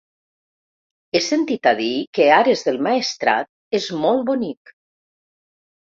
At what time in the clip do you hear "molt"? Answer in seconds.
4.07-4.29